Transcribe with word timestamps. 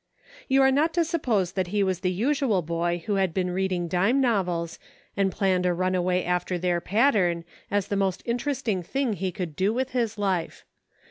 You 0.47 0.63
are 0.63 0.71
not 0.71 0.95
to 0.95 1.05
suppose 1.05 1.51
that 1.51 1.67
he 1.67 1.83
was 1.83 1.99
the 1.99 2.09
usual 2.09 2.63
boy 2.63 3.03
who 3.05 3.17
had 3.17 3.35
been 3.35 3.51
reading 3.51 3.87
dime 3.87 4.19
novels, 4.19 4.79
and 5.15 5.31
planned 5.31 5.63
a 5.67 5.75
runaway 5.75 6.23
after 6.23 6.57
their 6.57 6.81
pattern, 6.81 7.45
as 7.69 7.87
the 7.89 7.95
most 7.95 8.23
interest 8.25 8.67
ing 8.67 8.81
thing 8.81 9.13
he 9.13 9.31
could 9.31 9.55
do 9.55 9.71
with 9.71 9.91
his 9.91 10.17
life. 10.17 10.65